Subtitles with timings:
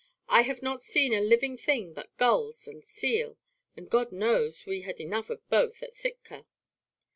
[0.29, 3.37] I have not seen a living thing but gulls and seal,
[3.77, 6.47] and God knows we had enough of both at Sitka."